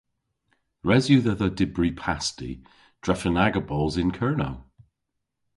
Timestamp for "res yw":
0.87-1.21